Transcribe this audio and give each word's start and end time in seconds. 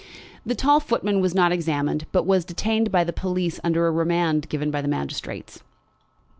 The 0.43 0.55
tall 0.55 0.79
footman 0.79 1.21
was 1.21 1.35
not 1.35 1.51
examined, 1.51 2.07
but 2.11 2.25
was 2.25 2.43
detained 2.43 2.91
by 2.91 3.03
the 3.03 3.13
police 3.13 3.59
under 3.63 3.85
a 3.85 3.91
remand 3.91 4.49
given 4.49 4.71
by 4.71 4.81
the 4.81 4.87
magistrates. 4.87 5.61